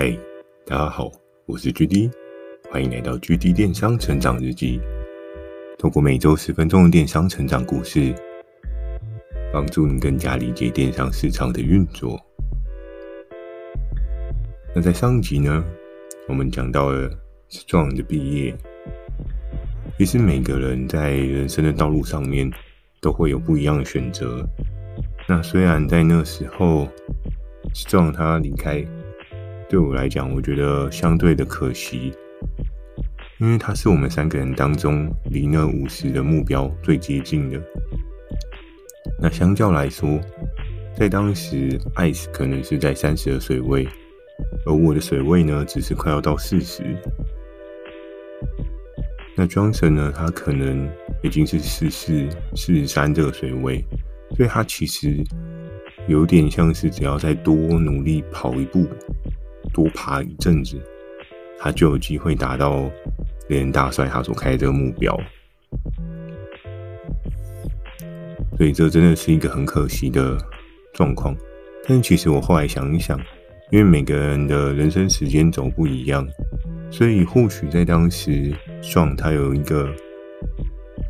[0.00, 0.16] 嗨，
[0.64, 1.10] 大家好，
[1.44, 2.08] 我是 GD，
[2.70, 4.80] 欢迎来到 GD 电商成长日记。
[5.76, 8.14] 透过每周十分钟的电商成长故事，
[9.52, 12.16] 帮助你更加理解电商市场的运作。
[14.72, 15.64] 那在上一集呢，
[16.28, 17.10] 我们讲到了
[17.50, 18.56] Strong 的毕业。
[19.98, 22.48] 其实每个人在人生的道路上面
[23.00, 24.48] 都会有不一样的选择。
[25.28, 26.86] 那虽然在那时候
[27.74, 28.86] ，Strong 他离开。
[29.68, 32.10] 对我来讲，我觉得相对的可惜，
[33.38, 37.60] 因为他是我们三个人当中离那五十的目标最接近的。
[39.20, 40.18] 那相较来说，
[40.96, 43.86] 在当时，Ice 可能是在三十的水位，
[44.64, 46.82] 而我的水位呢，只是快要到四十。
[49.36, 50.88] 那 Johnson 呢，他可能
[51.22, 53.84] 已经是四四、四十三这个水位，
[54.34, 55.22] 所以他其实
[56.08, 58.86] 有点像是只要再多努力跑一步。
[59.72, 60.76] 多爬一阵子，
[61.58, 62.90] 他就有机会达到
[63.48, 65.18] 猎人大帅他所开的这个目标。
[68.56, 70.36] 所以这真的是一个很可惜的
[70.92, 71.36] 状况。
[71.86, 73.18] 但是其实我后来想一想，
[73.70, 76.26] 因为每个人的人生时间轴不一样，
[76.90, 78.52] 所以或许在当时
[78.82, 79.88] 壮他有一个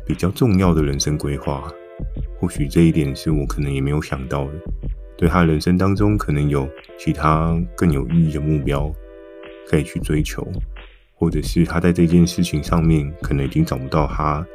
[0.05, 1.69] 比较重要的人生规划。
[2.39, 4.51] 或许这一点是我可能也没有想到的。
[5.17, 6.69] 对他人生当中可能有
[6.99, 8.93] 其他更有意义的目标
[9.69, 10.45] 可以去追求，
[11.15, 14.45] 或者是他在这件事情上面可能已经找不到他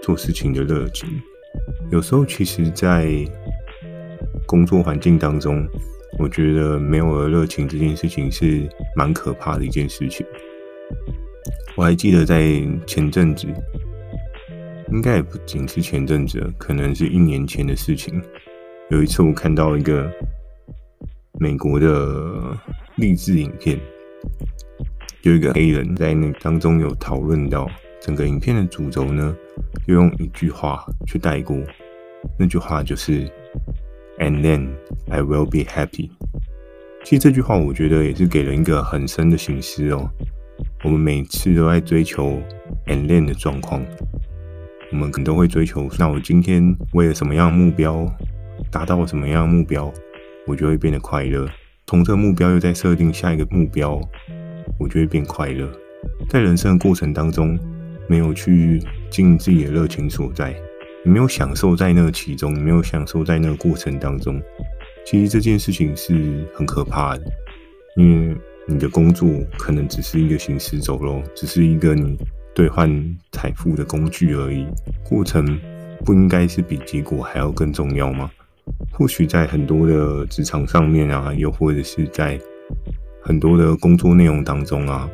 [0.00, 1.08] 做事情的热情。
[1.90, 3.12] 有时候其实，在
[4.46, 5.66] 工作环境当中，
[6.16, 10.24] 我觉得没有了热情这件事情是蛮可怕的一件事情。
[11.74, 13.48] 我还记得在前阵子，
[14.92, 18.22] 应该也不仅是前阵子，可能是一年前的事情。
[18.90, 20.08] 有一次，我看到一个
[21.42, 22.54] 美国的
[22.96, 23.80] 励志影片，
[25.22, 27.66] 有一个黑人在那当中有讨论到
[27.98, 29.34] 整个影片的主轴呢，
[29.86, 31.56] 就用一句话去带过，
[32.38, 33.26] 那句话就是
[34.18, 34.68] “And then
[35.08, 36.10] I will be happy”。
[37.04, 40.10] 其实这句话我觉得也是给人一个很深的省思哦。
[40.84, 42.38] 我们每次都在追求
[42.84, 43.82] “and then” 的状况，
[44.92, 46.62] 我们可能都会追求，那我今天
[46.92, 48.06] 为了什么样的目标？
[48.70, 49.90] 达到什么样的目标，
[50.50, 51.48] 我就会变得快乐。
[51.86, 54.00] 从这个目标又再设定下一个目标，
[54.80, 55.70] 我就会变快乐。
[56.28, 57.56] 在人生的过程当中，
[58.08, 60.52] 没有去尽自己的热情所在，
[61.04, 64.42] 你没有享受在那个其中，你没有享受在那个过程当中。
[65.06, 67.22] 其实这件事情是很可怕的，
[67.96, 68.36] 因为
[68.66, 72.18] 你的工作可能只是一个行尸走肉，只是一个你
[72.52, 72.90] 兑换
[73.30, 74.66] 财富的工具而已。
[75.04, 75.58] 过程
[76.04, 78.28] 不应该是比结果还要更重要吗？
[78.92, 82.38] 或许在很多的职场上面啊，又或者是在
[83.22, 85.08] 很多的工作内容当中啊，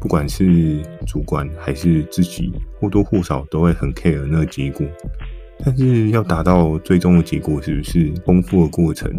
[0.00, 4.86] 不管是主管还是自己，或多或少都会很 care 那个结果。
[5.64, 9.10] 但是要达到最终的结果，是不是丰富的过程，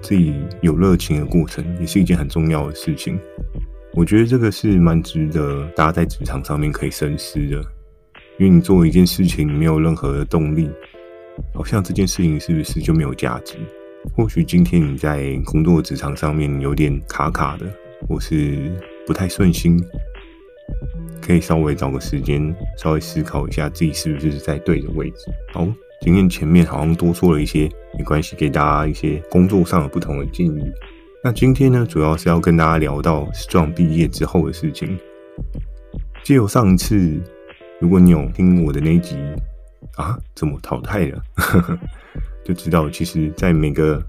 [0.00, 3.18] 自己有热情的过程，也是一件很重要的事情。
[3.94, 7.56] 我觉得这个是蛮值得大家在职场上面可以深思的，
[8.38, 10.70] 因为你做一件事情没有任何的动力。
[11.54, 13.56] 好像这件事情是不是就没有价值？
[14.16, 17.66] 或许今天你在工作职场上面有点卡卡的，
[18.08, 18.70] 或是
[19.06, 19.78] 不太顺心，
[21.20, 25.16] 可以稍微找个时间，稍微思考一下自己是不是在对的位置。
[25.52, 25.66] 好，
[26.00, 27.68] 今天前面好像多说了一些，
[27.98, 30.72] 没关系，给大家一些工作上的不同的建议。
[31.24, 34.96] 那今天呢，主要是要跟大家聊到 Strong 毕业之后的事情。
[36.22, 37.20] 借由上次，
[37.80, 39.16] 如果你有听我的那集。
[39.96, 41.22] 啊，怎么淘汰了？
[42.44, 44.02] 就知道，其实，在每个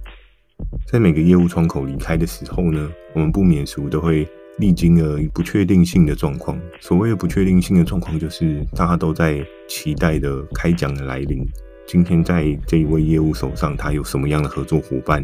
[0.87, 4.27] 在每个业务窗口离开的时候呢，我们不免俗都会
[4.57, 6.57] 历经了不确定性的状况。
[6.79, 11.45] 所谓的不确定性的状况，就是大家都在期待的开奖的来临。
[11.87, 15.23] 今天在这一位业务手上，他有什么样的合作伙伴，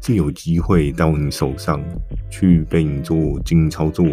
[0.00, 1.84] 是有机会到你手上
[2.30, 4.06] 去被你做经营操作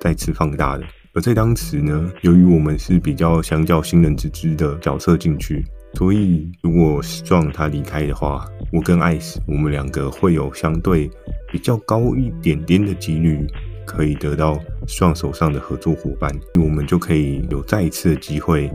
[0.00, 0.84] 再次放大的。
[1.14, 5.62] 而在当时呢，由于我们是比较相较新人之姿的角色进去，
[5.94, 11.10] 所以如果 Strong 他离开的话，我跟 Ice 我们两个会有相对
[11.50, 13.46] 比较高一点点的几率
[13.84, 18.70] 可以得到 Strong 手上的合作伙伴，我们就可以有再一次的机会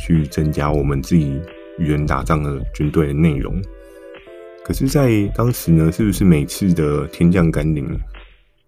[0.00, 1.40] 去增加我们自己
[1.78, 3.54] 与人打仗的军队的内容。
[4.64, 7.88] 可是，在当时呢，是不是每次的天降甘霖？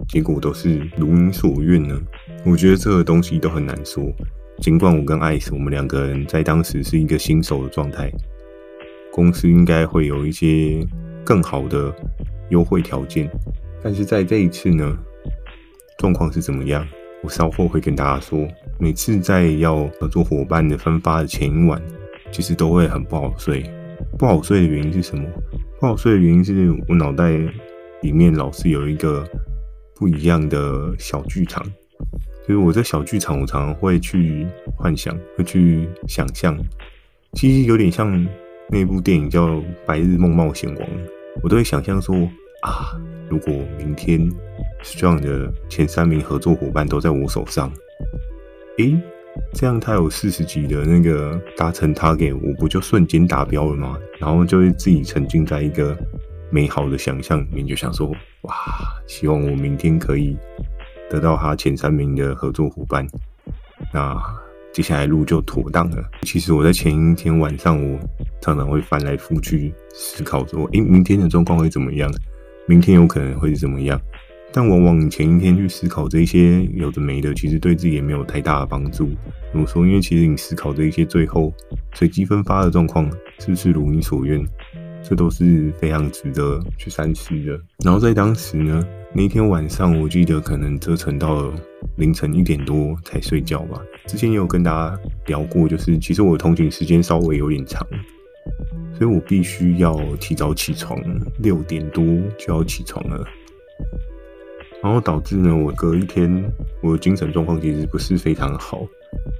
[0.08, 2.00] 结果都是如你所愿呢？
[2.44, 4.05] 我觉得这个东西都很难说。
[4.58, 8.11] 尽管我跟艾斯，我们两个人在当时是一个新手的状态，
[9.12, 10.87] 公司应该会有一些
[11.25, 11.94] 更好的
[12.50, 13.31] 优惠条件。
[13.82, 14.97] 但是在这一次呢
[15.99, 16.87] 状况是怎么样，
[17.23, 18.46] 我稍后会跟大家说。
[18.79, 21.81] 每次在要合作伙伴的分发的前一晚，
[22.31, 23.62] 其实都会很不好睡。
[24.19, 25.25] 不好睡的原因是什么？
[25.79, 27.31] 不好睡的原因是我脑袋
[28.03, 29.26] 里面老是有一个
[30.00, 31.62] 不一样的小剧场。
[32.49, 36.56] 就是我在小剧场，我常常会去幻想，会去想象，
[37.35, 38.26] 其实有点像
[38.70, 39.47] 那部电影叫
[39.87, 40.79] 《白日梦冒险王》，
[41.43, 42.17] 我都会想象说
[42.62, 42.99] 啊，
[43.29, 44.26] 如果明天
[44.82, 47.70] Strong 的前三名合作伙伴都在我手上。
[48.79, 48.99] 诶，
[49.53, 53.99] 这样他有四十级的那个达成 target，我不就瞬间达标了吗？
[54.19, 55.94] 然后就会自己沉浸在一个
[56.50, 58.11] 美好的想象里面，就想说
[58.43, 58.55] 哇，
[59.06, 60.37] 希望我明天可以
[61.08, 63.06] 得到他前三名的合作伙伴，
[63.93, 64.17] 那
[64.73, 66.05] 接下来路就妥当了。
[66.23, 67.99] 其实我在前一天晚上，我
[68.41, 72.12] 常常会翻来覆去思考说，诶，明天的状况会怎么样？
[72.67, 74.00] 明天有可能会是怎么样？
[74.53, 79.08] 但往往前一天去思考这些有的没的，其实对自己也没有太大的帮助。
[79.53, 79.87] 怎么说？
[79.87, 81.53] 因为其实你思考这一些，最后
[81.94, 83.08] 随机分发的状况
[83.38, 84.44] 是不是如你所愿，
[85.02, 87.61] 这都是非常值得去三思的。
[87.85, 91.52] 然后在当时呢，那天晚上，我记得可能折腾到了
[91.97, 93.81] 凌晨一点多才睡觉吧。
[94.06, 97.87] 之前也有跟大家聊过，就是其实我的通勤时间稍微有点长，
[98.93, 100.99] 所以我必须要提早起床，
[101.38, 102.05] 六点多
[102.38, 103.25] 就要起床了。
[104.82, 106.43] 然后导致呢，我隔一天
[106.82, 108.81] 我的精神状况其实不是非常好。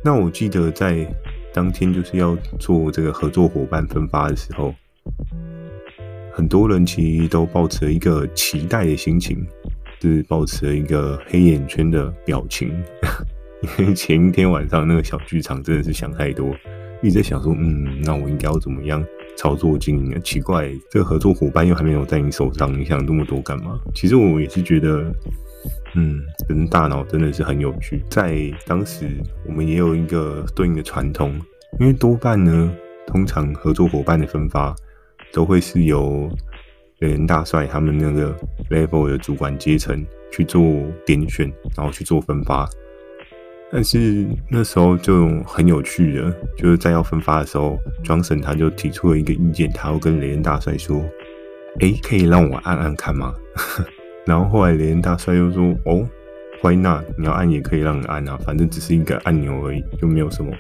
[0.05, 1.06] 那我记得在
[1.53, 4.75] 当天就是要做这个合作伙伴分发的时候，
[6.32, 9.47] 很多人其实都抱持了一个期待的心情，
[10.00, 12.69] 是抱持了一个黑眼圈的表情，
[13.79, 16.55] 因为前一天晚上那个小剧场真的是想太多，
[17.03, 19.05] 一直在想说，嗯，那我应该要怎么样？
[19.37, 23.79] 操作经营，奇怪，这个合作伙伴又还没有在你手上，你想那么多干嘛？
[23.94, 25.11] 其实我也是觉得，
[25.94, 28.03] 嗯，人大脑真的是很有趣。
[28.11, 29.06] 在当时，
[29.47, 31.41] 我们也有一个对应的传统，
[31.79, 32.71] 因为多半呢，
[33.06, 34.77] 通常合作伙伴的分发
[35.32, 36.29] 都会是由
[36.99, 38.37] 雷人大帅他们那个
[38.71, 40.62] level 的主管阶层去做
[41.06, 42.69] 点选，然后去做分发。
[43.73, 51.00] 但是那时候就很有趣的，就是在要分发的时候，Johnson 他就提出了一个意见，他要跟雷恩大帅说
[51.79, 53.32] ：“哎、欸，可以让我按按看吗？”
[54.27, 56.05] 然后后来雷恩大帅又说：“哦
[56.62, 57.05] ，Why not？
[57.17, 60.50] 你要按也可以让你按啊，反正只是一个按钮而已，就没有什么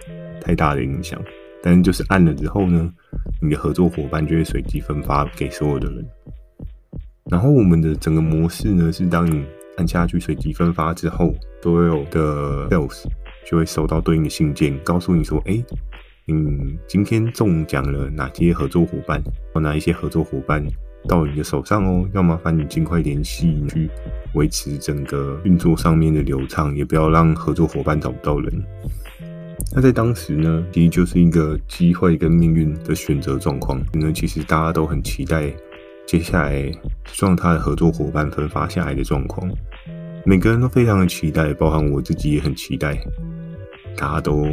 [0.40, 1.20] 太大的影响。
[1.62, 2.92] 但是就是按了之后呢，
[3.42, 6.06] 你的合作伙伴就会随机分发给所有的人。
[7.30, 9.44] 然后我们的整个模式呢，是当你。”
[9.76, 13.04] 按下去随机分发之后，所有的 sales
[13.46, 15.64] 就会收到对应的信件，告诉你说：“哎、
[16.26, 19.22] 你今天中奖了哪些合作伙伴？
[19.54, 20.62] 有哪一些合作伙伴
[21.08, 22.06] 到你的手上哦？
[22.12, 23.88] 要麻烦你尽快联系，去
[24.34, 28.52] 维持整个运作上面的流畅，也不要让合作伙伴找不到人。”
[29.72, 33.80] 那在当时呢，其实就是一个机会跟命运的选择状况。
[33.92, 35.52] 那其实大家都很期待
[36.06, 36.70] 接下来
[37.18, 39.48] 让他的合作伙伴分发下来的状况。
[40.24, 42.98] 每个人都非常的期待，包含我自己也很期待，
[43.96, 44.44] 大家都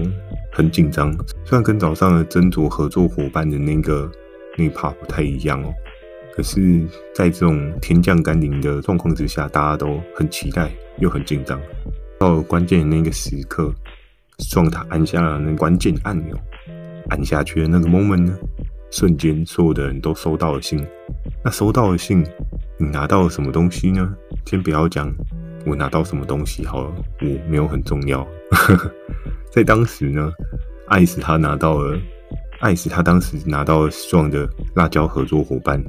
[0.51, 1.11] 很紧张。
[1.43, 4.09] 虽然跟早上的斟酌合作伙伴的那个
[4.55, 5.73] 那一 part 不太一样哦，
[6.35, 11.59] 可是，在这种天降甘霖的状况之下，大家都很期待又很紧张。
[12.19, 13.73] 到了关键的那个时刻，
[14.39, 16.37] 双塔按下了那关键按钮，
[17.09, 18.37] 按下去的那个 moment 呢，
[18.91, 20.85] 瞬间所有的人都收到了信。
[21.43, 22.23] 那收到了信，
[22.77, 24.15] 你拿到了什么东西呢？
[24.45, 25.11] 先不要讲。
[25.65, 28.25] 我拿到什么东西好了，我没有很重要。
[29.51, 30.31] 在当时呢，
[30.87, 31.99] 艾斯他拿到了，
[32.59, 35.83] 艾斯他当时拿到了 song 的辣椒合作伙伴。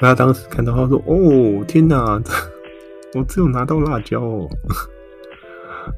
[0.00, 2.22] 那他当时看到他说：“哦，天哪，
[3.14, 4.48] 我只有拿到辣椒哦。”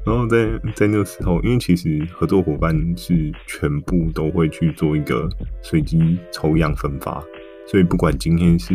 [0.05, 5.29] 然后在在那个时候，因为其实合作伙伴是全部都会去做一个
[5.61, 7.23] 随机抽样分发，
[7.67, 8.73] 所以不管今天是。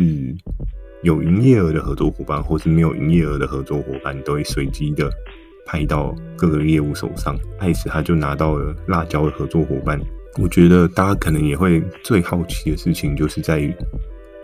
[1.03, 5.09] 有营业额的合作伙伴，或是没有营业额的合作伙伴，都会随机的
[5.65, 7.35] 派到各个业务手上。
[7.57, 9.99] 艾斯他就拿到了辣椒的合作伙伴。
[10.37, 13.73] 我觉得大家可能也会最好奇的事情，就是在于，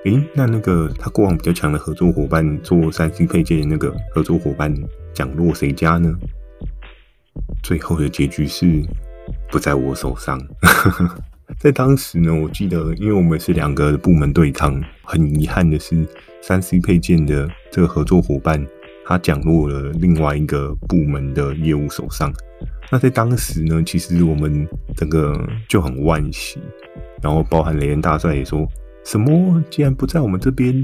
[0.05, 4.73] 诶，那那个他过往比较强的合作伙伴做三 C 配件的那个合作伙伴
[5.13, 6.11] 奖落谁家呢？
[7.63, 8.83] 最后的结局是
[9.51, 10.39] 不在我手上。
[11.59, 16.05] 在当时呢，我记得，因为我们是两个部门对抗，很遗憾的是，
[16.41, 18.65] 三 C 配件的这个合作伙伴，
[19.05, 22.31] 他降落了另外一个部门的业务手上。
[22.91, 26.59] 那在当时呢，其实我们整个就很惋惜，
[27.21, 28.67] 然后包含雷恩大帅也说
[29.05, 30.75] 什么，既然不在我们这边，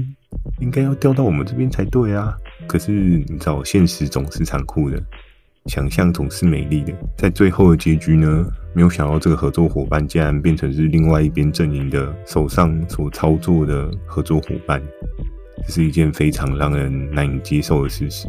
[0.60, 2.34] 应该要调到我们这边才对啊。
[2.66, 5.02] 可是你知道，现实总是残酷的，
[5.66, 6.92] 想象总是美丽的。
[7.16, 14.82] 在最后的结局呢，没有想到这个合作伙伴竟然变成是另外一边阵营的手上所操作的合作伙伴，
[15.66, 18.28] 这是一件非常让人难以接受的事实。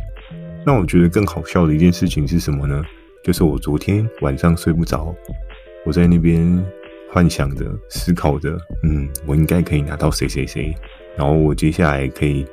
[0.66, 2.82] 那我觉得更好笑的一件事情是什么呢？
[3.24, 5.14] 就是我昨天晚上睡不着，
[5.86, 6.64] 我在那边
[7.12, 10.74] 幻想着、思考着，嗯，我应该可以拿到谁谁谁，
[11.18, 12.46] 然后我接下来可以。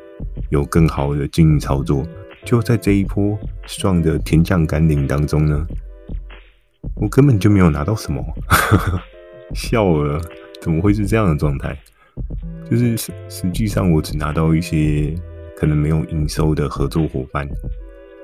[0.51, 2.07] 有更好的经营操作，
[2.45, 5.67] 就在这一波撞的天降甘霖当中呢，
[6.97, 8.23] 我根本就没有拿到什么，
[9.55, 10.21] 笑了，
[10.61, 11.77] 怎么会是这样的状态？
[12.71, 15.15] 就是实实际上我只拿到一些
[15.57, 17.47] 可能没有营收的合作伙伴，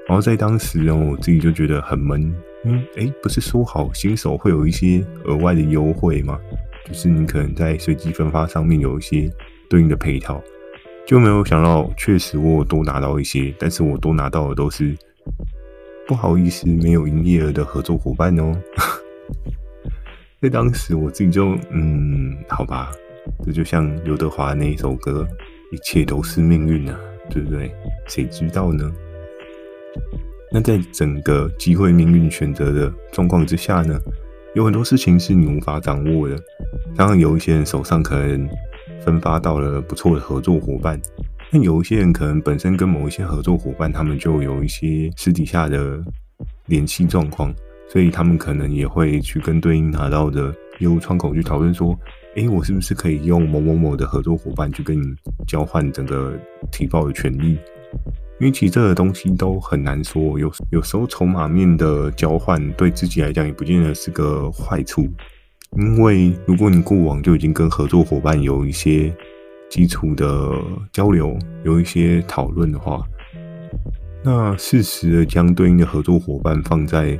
[0.06, 2.34] 然后在当时呢，我自己就觉得很闷，
[2.64, 6.38] 嗯，诶，不是说好新手会有一些额外的优惠吗？
[6.86, 9.30] 就是你可能在随机分发上面有一些
[9.70, 10.42] 对应的配套。
[11.08, 14.94] 就没有想到，确实我有多拿到一些，但是我多拿到的都是
[16.06, 18.52] 不好意思没有营业额的合作伙伴哦。
[20.42, 22.92] 在当时我自己就嗯，好吧，
[23.42, 25.26] 这就像刘德华那一首歌，
[25.72, 27.00] 一切都是命运啊，
[27.30, 27.74] 对不对？
[28.06, 28.92] 谁知道呢？
[30.52, 33.98] 那在整个机会命运选择的状况之下呢，
[34.54, 36.38] 有很多事情是你无法掌握的。
[36.94, 38.46] 当然，有一些人手上可能。
[39.04, 41.00] 分发到了不错的合作伙伴，
[41.50, 46.02] 那有一些人可能本身跟某一些合作伙伴，他们就有一些私底下的
[46.66, 47.52] 联系状况，
[47.88, 51.98] 所以他们可能也会去跟对应拿到的业务窗口去讨论说，
[52.36, 55.14] 诶，我是不是可以用某某某的合作伙伴去跟你
[55.46, 56.34] 交换整个
[56.70, 57.58] 提报的权利？
[58.40, 65.08] 因为其实这个东西都很难说，有有时候筹码面的交换对自己来讲也不见得是个坏处。
[65.76, 69.14] 因为如果你过往就已经跟合作伙伴有一些
[69.68, 70.50] 基础的
[70.92, 73.04] 交流，有一些讨论的话，
[74.24, 77.16] 那适时的将对应的合作伙伴放在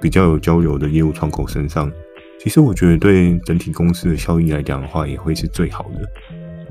[0.00, 1.90] 比较有交流的业务窗口身上，
[2.38, 6.00] 其实我觉得对整体公司的效益来讲的话，也会是最好的。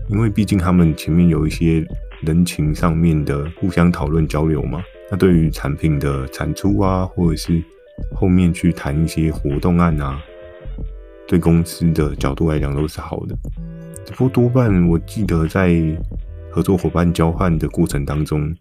[0.10, 1.86] 因为毕竟他们前面有一些
[2.22, 4.82] 人情上面的互相讨论交流嘛，
[5.12, 7.62] 那对于产品的产出啊，或者是
[8.16, 10.18] 后面去谈一些活动案啊。
[11.28, 13.36] 对公司的角度来讲都是好的，
[14.06, 15.76] 只不过多半我记得在
[16.50, 18.52] 合作伙伴交换的过程当中，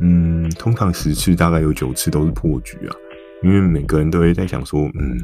[0.00, 2.94] 嗯，通常十次大概有九次都是破局啊，
[3.42, 5.18] 因为每个人都会在想说，嗯，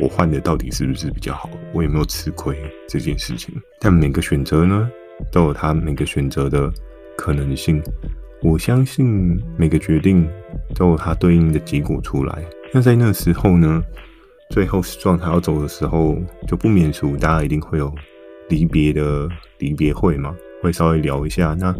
[0.00, 2.56] 我换的到底是不是比较好，我有没有吃亏
[2.88, 3.54] 这件事情。
[3.80, 4.88] 但每个选择呢，
[5.32, 6.72] 都有它每个选择的
[7.16, 7.82] 可能性，
[8.42, 10.26] 我相信每个决定
[10.74, 12.42] 都有它对应的结果出来。
[12.72, 13.82] 那在那时候呢，
[14.50, 17.92] 最后，Strong 他要走的时候，就不免俗，大家一定会有
[18.48, 21.54] 离别的离别会嘛，会稍微聊一下。
[21.58, 21.74] 那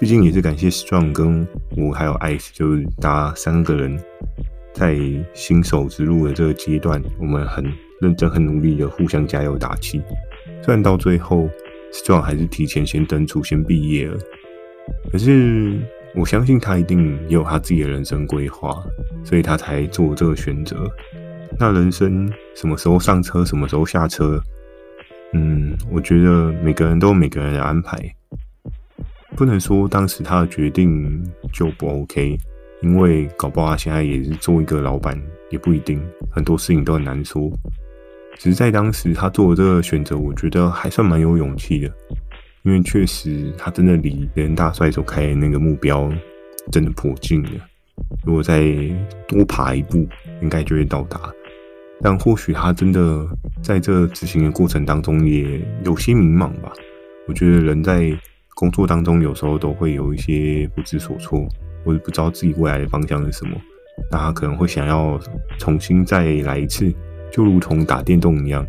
[0.00, 3.98] 毕竟也是感谢 Strong 跟我还有 Ice，就是大家三个人
[4.72, 4.96] 在
[5.34, 7.64] 新手之路的这个阶段，我们很
[8.00, 10.00] 认真、很努力的互相加油打气。
[10.62, 11.48] 虽然到最后
[11.92, 14.18] ，Strong 还是提前先登出、先毕业了，
[15.12, 15.78] 可是
[16.14, 18.82] 我相信他一定也有他自己的人生规划，
[19.24, 20.88] 所以他才做这个选择。
[21.58, 24.40] 那人生什么时候上车，什么时候下车？
[25.32, 27.98] 嗯，我觉得每个人都有每个人的安排，
[29.36, 32.36] 不能说当时他的决定就不 OK，
[32.82, 35.20] 因为搞不好他现在也是做一个老板，
[35.50, 37.50] 也不一定，很多事情都很难说。
[38.36, 41.92] 只是在当时他做的这个选择，我觉得还算蛮有勇气的，
[42.62, 46.12] 因为确实他真的离人大帅所开的那个目标
[46.70, 47.50] 真的颇近了，
[48.24, 48.72] 如果再
[49.26, 50.06] 多爬一步，
[50.42, 51.18] 应该就会到达。
[52.04, 53.26] 但或许他真的
[53.62, 56.70] 在这执行的过程当中也有些迷茫吧。
[57.26, 58.12] 我觉得人在
[58.54, 61.48] 工作当中有时候都会有一些不知所措，
[61.82, 63.56] 或者不知道自己未来的方向是什么。
[64.12, 65.18] 那他可能会想要
[65.58, 66.92] 重新再来一次，
[67.32, 68.62] 就如同打电动一样，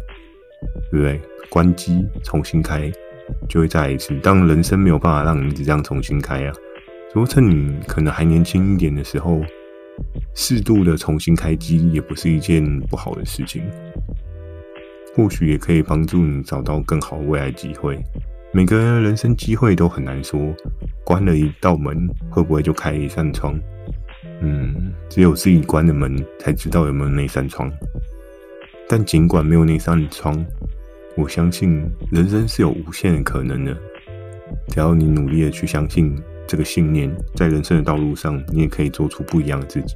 [0.89, 1.19] 对不对？
[1.49, 2.89] 关机重新开，
[3.49, 4.17] 就会再来一次。
[4.21, 6.53] 当人生没有办法让你一直这样重新开啊，
[7.11, 9.41] 所以趁你可能还年轻一点的时候。
[10.33, 13.63] 适度的重新开机也不是一件不好的事情，
[15.15, 17.97] 或许也可以帮助你找到更好的未来机会。
[18.51, 20.39] 每个人的人生机会都很难说，
[21.03, 23.59] 关了一道门，会不会就开一扇窗？
[24.41, 27.71] 嗯，只有自己关的门才知道有没有那扇窗。
[28.87, 30.45] 但尽管没有那扇窗，
[31.17, 33.75] 我相信人生是有无限的可能的，
[34.69, 36.15] 只要你努力的去相信。
[36.47, 39.95] 这个信念在人生的道路上，你也可以做出不一样的自己。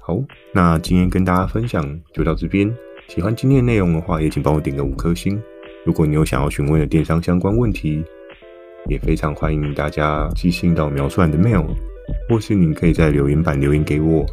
[0.00, 0.18] 好，
[0.52, 2.72] 那今天跟大家分享就到这边。
[3.08, 5.40] 喜欢今天的内容的话，也请帮我点个五颗星。
[5.84, 8.04] 如果你有想要询问的电商相关问题，
[8.88, 11.66] 也非常欢迎大家寄信到描述栏的 mail，
[12.28, 14.24] 或是您可以在留言板留言给我。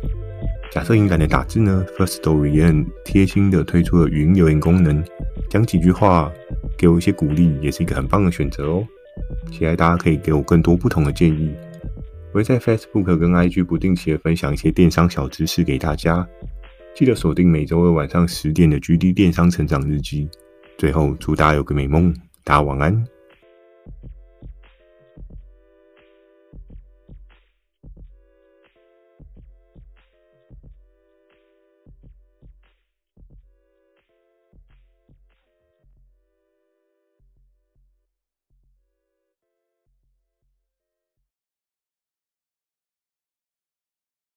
[0.72, 5.04] 假设你懒得打字呢，Firstory 也很贴心的推出了语音留言功能，
[5.50, 6.32] 讲几句话
[6.78, 8.88] 给我一些鼓励，也是一个很棒的选择哦。
[9.52, 11.54] 期待大家可以给我更多不同的建议。
[12.32, 16.28] 我会在 Facebook 跟 IG 不定期的分享一些电商小知识给大家，
[16.94, 20.30] 记得锁定每周二晚上十点的 GD 电商成长日记。
[20.78, 22.14] 最后，祝大家有个美梦，
[22.44, 23.17] 大家晚安。